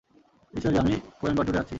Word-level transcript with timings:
ঈশ্বরী, 0.53 0.77
আমি 0.77 0.93
কোয়েম্বাটুরে 1.19 1.59
আছি। 1.59 1.69